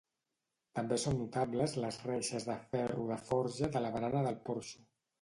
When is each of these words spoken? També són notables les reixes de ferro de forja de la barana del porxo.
També 0.79 0.97
són 1.03 1.15
notables 1.19 1.77
les 1.85 2.01
reixes 2.07 2.49
de 2.51 2.57
ferro 2.75 3.07
de 3.13 3.21
forja 3.31 3.73
de 3.79 3.87
la 3.89 3.97
barana 3.99 4.27
del 4.31 4.45
porxo. 4.51 4.87